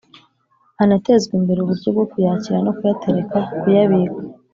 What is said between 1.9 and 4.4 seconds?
bwo kuyakira no kuyatereka (kuyabika).